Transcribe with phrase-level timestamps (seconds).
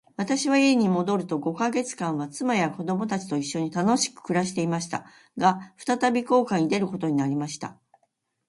[0.17, 5.05] 私は家に戻ると五ヵ月間は、妻や子供たちと一しょに楽しく暮していました。
[5.37, 7.77] が、再び航海に出ることになりました。